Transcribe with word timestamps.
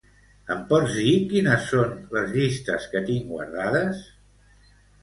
Em 0.55 0.61
pots 0.71 0.95
dir 0.99 1.13
quines 1.33 1.67
són 1.75 1.93
les 2.17 2.35
llistes 2.39 2.91
que 2.95 3.07
tinc 3.13 3.31
guardades? 3.37 4.07